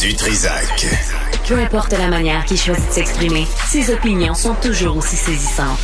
[0.00, 0.86] du Trisac.
[1.48, 5.78] Peu importe la manière qu'il choisit de s'exprimer, ses opinions sont toujours aussi saisissantes.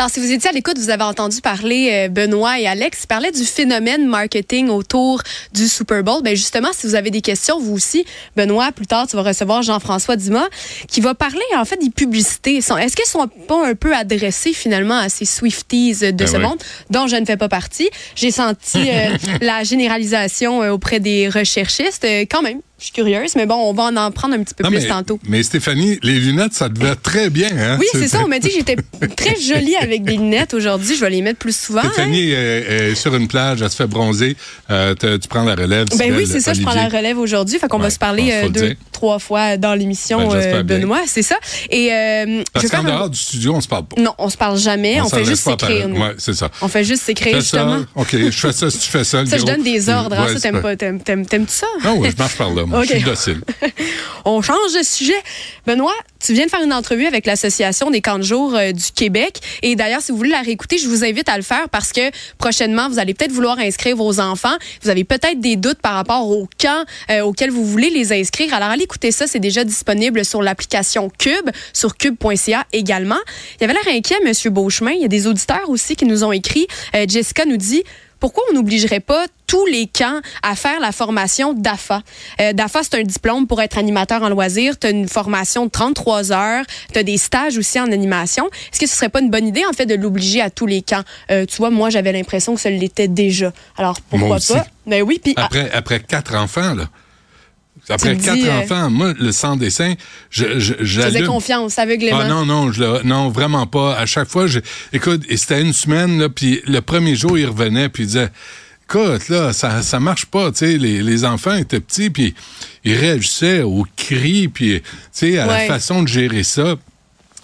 [0.00, 3.32] Alors, si vous étiez à l'écoute, vous avez entendu parler euh, Benoît et Alex parler
[3.32, 5.20] du phénomène marketing autour
[5.52, 6.22] du Super Bowl.
[6.22, 9.60] Ben justement, si vous avez des questions, vous aussi, Benoît, plus tard, tu vas recevoir
[9.60, 10.48] Jean-François Dumas,
[10.88, 12.56] qui va parler en fait des publicités.
[12.56, 16.44] Est-ce qu'elles sont pas un peu adressées finalement à ces Swifties de Ben ce oui.
[16.44, 16.58] monde,
[16.88, 17.90] dont je ne fais pas partie?
[18.14, 22.06] J'ai senti euh, la généralisation euh, auprès des recherchistes.
[22.06, 24.54] Euh, quand même, je suis curieuse, mais bon, on va en, en prendre un petit
[24.54, 25.18] peu Non, plus mais, tantôt.
[25.28, 27.48] mais Stéphanie, les lunettes, ça te va très bien.
[27.56, 27.76] Hein?
[27.78, 28.20] Oui, c'est ça.
[28.24, 28.76] On m'a dit que j'étais
[29.16, 30.96] très jolie avec des lunettes aujourd'hui.
[30.96, 31.82] Je vais les mettre plus souvent.
[31.84, 31.90] hein.
[31.92, 34.34] Stéphanie est, est sur une plage, elle se fait bronzer.
[34.70, 35.88] Euh, tu prends la relève.
[35.98, 37.58] Ben oui, c'est ça, je prends la relève aujourd'hui.
[37.58, 40.62] Fait qu'on va se parler euh, deux, trois fois dans l'émission, Ben, euh.
[40.62, 41.36] Benoît, c'est ça.
[41.70, 44.00] Et euh, Parce qu'en un- dehors du studio, on se parle pas.
[44.00, 45.00] Non, on se parle jamais.
[45.02, 45.88] On, fait juste s'écrire.
[45.90, 46.48] Ouais, c'est ça.
[46.62, 47.80] On fait juste s'écrire, justement.
[47.94, 49.26] OK, je fais ça si tu fais ça.
[49.26, 50.18] Ça, je donne des ordres.
[50.18, 51.66] hein, ça, t'aimes-tu ça?
[51.84, 52.64] Non, oui, je marche par là.
[52.70, 52.86] Moi, OK.
[52.86, 53.40] Je suis docile.
[54.24, 55.20] On change de sujet.
[55.66, 58.92] Benoît, tu viens de faire une entrevue avec l'Association des camps de jour euh, du
[58.94, 59.40] Québec.
[59.62, 62.10] Et d'ailleurs, si vous voulez la réécouter, je vous invite à le faire parce que
[62.38, 64.54] prochainement, vous allez peut-être vouloir inscrire vos enfants.
[64.82, 68.54] Vous avez peut-être des doutes par rapport au camp euh, auquel vous voulez les inscrire.
[68.54, 69.26] Alors, allez écouter ça.
[69.26, 73.18] C'est déjà disponible sur l'application Cube, sur cube.ca également.
[73.58, 74.52] Il y avait l'air inquiet, M.
[74.52, 74.92] Beauchemin.
[74.92, 76.68] Il y a des auditeurs aussi qui nous ont écrit.
[76.94, 77.82] Euh, Jessica nous dit
[78.20, 82.02] pourquoi on n'obligerait pas tous les camps à faire la formation DAFA?
[82.40, 84.78] Euh, DAFA, c'est un diplôme pour être animateur en loisirs.
[84.78, 86.64] Tu as une formation de 33 heures.
[86.92, 88.46] Tu as des stages aussi en animation.
[88.72, 90.82] Est-ce que ce serait pas une bonne idée, en fait, de l'obliger à tous les
[90.82, 91.02] camps?
[91.30, 93.52] Euh, tu vois, moi, j'avais l'impression que ça l'était déjà.
[93.76, 94.66] Alors, pourquoi pas?
[94.86, 95.34] Ben oui, puis...
[95.36, 96.84] ah, Après, après quatre enfants, là.
[97.88, 99.94] Après quatre dis, euh, enfants, moi, le sans dessin,
[100.30, 102.20] je, je, je faisais confiance aveuglément.
[102.22, 103.96] Ah non, non, je le- non, vraiment pas.
[103.96, 104.60] À chaque fois, je,
[104.92, 108.28] écoute, et c'était une semaine, là, puis le premier jour, il revenait, puis il disait,
[108.84, 112.34] écoute, là, ça, ça marche pas, tu sais, les, les enfants étaient petits, puis
[112.84, 115.66] ils réagissaient aux cris, puis, tu sais, à Ouais.
[115.66, 116.76] la façon de gérer ça.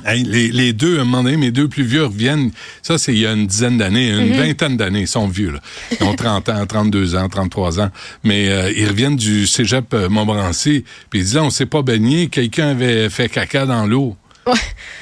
[0.06, 2.52] Hey, les, les deux, à un moment donné, mes deux plus vieux reviennent.
[2.82, 4.36] Ça, c'est il y a une dizaine d'années, une Mhm.
[4.36, 5.00] vingtaine d'années.
[5.00, 5.60] Ils sont vieux, là.
[6.00, 7.90] Ils ont 30 ans, 32 ans, 33 ans.
[8.22, 10.84] Mais euh, ils reviennent du cégep euh, Montmorency.
[11.10, 12.28] Puis ils disent, là, on s'est pas baigné.
[12.28, 14.16] Quelqu'un avait fait caca dans l'eau.
[14.46, 14.52] Ouais.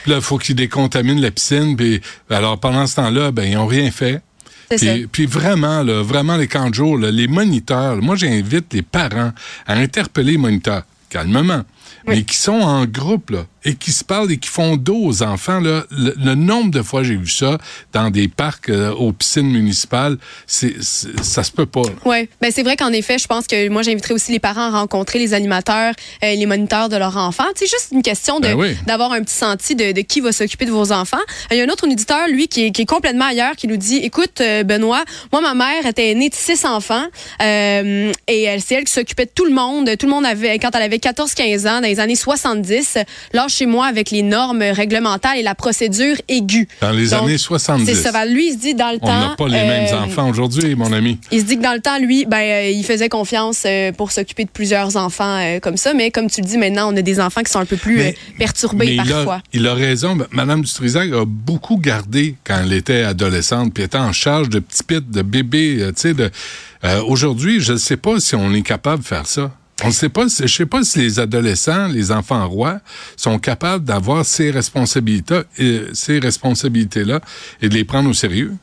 [0.05, 1.77] Puis là, il faut qu'ils décontaminent la piscine.
[1.77, 2.01] Puis
[2.31, 4.23] alors, pendant ce temps-là, ben, ils ont rien fait.
[4.71, 8.73] Puis, puis vraiment, là, vraiment, les camps de jour, là, les moniteurs, là, moi, j'invite
[8.73, 9.33] les parents
[9.67, 11.63] à interpeller les moniteurs, calmement,
[12.07, 15.23] mais qui sont en groupe, là, et qui se parlent et qui font dos aux
[15.23, 15.61] enfants.
[15.61, 17.59] Là, le, le nombre de fois j'ai vu ça
[17.93, 21.83] dans des parcs, euh, aux piscines municipales, c'est, ça se peut pas.
[22.05, 24.81] Oui, ben c'est vrai qu'en effet, je pense que moi j'inviterais aussi les parents à
[24.81, 27.45] rencontrer les animateurs, euh, les moniteurs de leurs enfants.
[27.55, 28.77] C'est juste une question de Ben oui.
[28.87, 31.17] d'avoir un petit senti de, de qui va s'occuper de vos enfants.
[31.51, 33.77] Il y a un autre auditeur, lui, qui est, qui est complètement ailleurs, qui nous
[33.77, 37.07] dit écoute, euh, Benoît, moi ma mère était née de six enfants
[37.43, 39.91] euh, et elle c'est elle qui s'occupait de tout le monde.
[39.99, 42.99] Tout le monde avait quand elle avait 14-15 ans, dans les années 70,
[43.33, 46.69] là chez moi avec les normes réglementaires et la procédure aiguë.
[46.81, 47.87] Dans les Donc, années 70.
[47.87, 48.13] C'est ça.
[48.13, 49.21] Ben, Lui, il se dit dans le On temps.
[49.31, 51.19] n'a pas les euh, mêmes enfants aujourd'hui, mon ami.
[51.31, 54.13] il se dit que dans le temps, lui, ben, euh, il faisait confiance euh, pour
[54.13, 55.95] s'occuper de plusieurs enfants euh, comme ça.
[55.95, 57.97] Mais comme tu le dis, maintenant, on a des enfants qui sont un peu plus
[57.97, 59.35] Mais- euh, perturbés Mais il parfois.
[59.37, 60.17] a, il a raison.
[60.31, 64.83] Madame Dutrisac a beaucoup gardé quand elle était adolescente, puis était en charge de petits
[64.85, 65.79] pits, de bébés.
[65.81, 66.31] euh, tu sais, de,
[66.85, 69.51] euh, aujourd'hui, je ne sais pas si on est capable de faire ça.
[69.83, 72.81] On ne sait pas, je sais pas si les adolescents, les enfants rois,
[73.17, 77.21] sont capables d'avoir ces responsabilités, euh, ces responsabilités-là
[77.61, 78.55] et de les prendre au sérieux.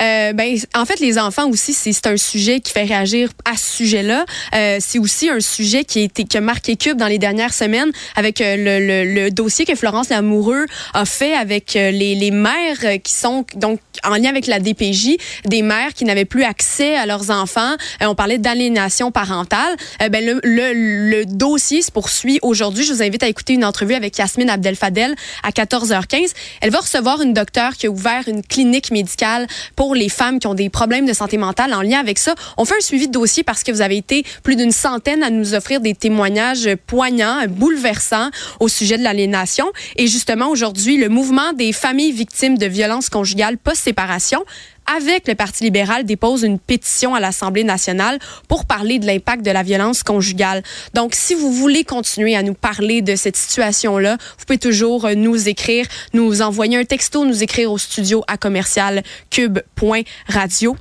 [0.00, 3.76] Euh, ben, en fait, les enfants aussi, c'est un sujet qui fait réagir à ce
[3.76, 4.24] sujet-là.
[4.54, 7.54] Euh, c'est aussi un sujet qui a, été, qui a marqué Cube dans les dernières
[7.54, 13.00] semaines avec euh, le, le- dossier que Florence Lamoureux a fait avec les, les mères
[13.02, 17.06] qui sont donc en lien avec la DPJ, des mères qui n'avaient plus accès à
[17.06, 17.74] leurs enfants.
[18.00, 19.76] On parlait d'aliénation parentale.
[20.10, 22.84] Ben, le, le, dossier se poursuit aujourd'hui.
[22.84, 26.32] Je vous invite à écouter une entrevue avec Yasmine Abdel-Fadel à 14h15.
[26.60, 29.46] Elle va recevoir une docteure qui a ouvert une clinique médicale
[29.76, 32.34] pour les femmes qui ont des problèmes de santé mentale en lien avec ça.
[32.56, 35.30] On fait un suivi de dossier parce que vous avez été plus d'une centaine à
[35.30, 39.66] nous offrir des témoignages poignants, bouleversants au sujet de l'aliénation.
[39.96, 44.44] Et justement, aujourd'hui, le mouvement des familles victimes de violences conjugales post-séparation
[44.86, 48.18] avec le Parti libéral, dépose une pétition à l'Assemblée nationale
[48.48, 50.62] pour parler de l'impact de la violence conjugale.
[50.94, 55.14] Donc, si vous voulez continuer à nous parler de cette situation-là, vous pouvez toujours euh,
[55.14, 60.76] nous écrire, nous envoyer un texto, nous écrire au studio à commercial cube.radio.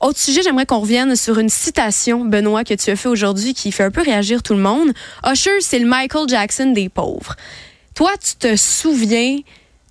[0.00, 3.70] Autre sujet, j'aimerais qu'on revienne sur une citation, Benoît, que tu as fait aujourd'hui qui
[3.70, 4.92] fait un peu réagir tout le monde.
[5.24, 7.36] Usher, c'est le Michael Jackson des pauvres.
[7.94, 9.38] Toi, tu te souviens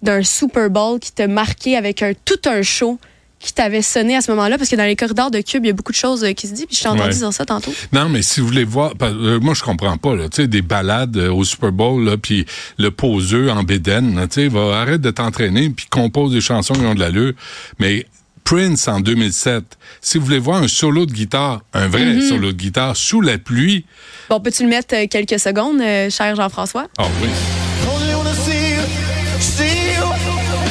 [0.02, 3.00] d'un Super Bowl qui t'a marqué avec un, tout un show
[3.42, 4.58] qui t'avait sonné à ce moment-là?
[4.58, 6.48] Parce que dans les corridors de Cube, il y a beaucoup de choses euh, qui
[6.48, 7.16] se disent, puis je t'ai entendu Ouais.
[7.16, 7.74] dire ça tantôt.
[7.92, 10.62] Non, mais si vous voulez voir, euh, moi je comprends pas là, tu sais des
[10.62, 12.46] balades euh, au Super Bowl là, puis
[12.78, 16.74] le poseux en bédaine, là, tu sais, va arrête de t'entraîner puis compose des chansons
[16.76, 17.34] qui ont de l'allure.
[17.80, 18.06] Mais
[18.44, 19.64] Prince en 2007,
[20.02, 22.30] si vous voulez voir un solo de guitare, un vrai Mm-hmm.
[22.30, 23.86] solo de guitare sous la pluie,
[24.30, 26.88] Bon, peux-tu le mettre euh, quelques secondes, euh, cher Jean-François?
[26.98, 27.30] ah oui.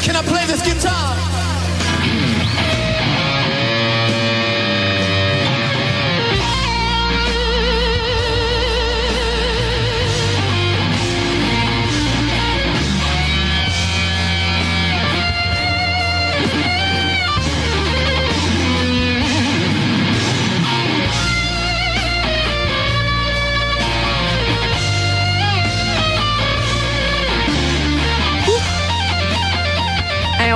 [0.02, 1.14] Can I play this guitar?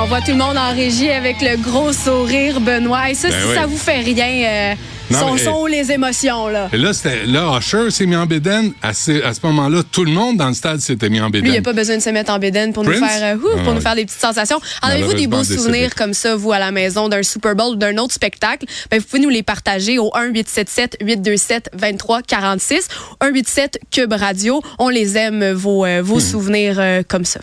[0.05, 3.09] On voit tout le monde en régie avec le gros sourire, Benoît.
[3.11, 3.55] Et ça, Ben si oui.
[3.55, 4.75] ça vous fait rien, euh,
[5.11, 5.41] Non, mais-
[5.71, 6.69] les émotions, là?
[6.73, 6.91] Là,
[7.27, 8.73] là, Usher s'est mis en bédaine.
[8.83, 11.45] À ce, à ce moment-là, tout le monde dans le stade s'était mis en bédaine.
[11.45, 13.37] Lui, il n'y a pas besoin de se mettre en bédaine pour nous faire, euh,
[13.37, 14.61] ouh, Ah, pour nous faire des petites sensations.
[14.83, 17.77] En avez-vous des beaux souvenirs comme ça, vous, à la maison, d'un Super Bowl ou
[17.77, 18.67] d'un autre spectacle?
[18.91, 22.89] Ben, vous pouvez nous les partager au 1-877-827-2346.
[23.21, 24.61] 1-87 Cube Radio.
[24.79, 26.05] On les aime, vos, euh, Hmm.
[26.05, 27.41] vos souvenirs euh, comme ça.